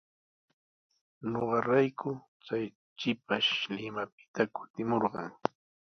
[1.31, 2.09] Ñuqarayku
[2.45, 2.65] chay
[2.99, 5.27] shipash Limapita kutimurqan.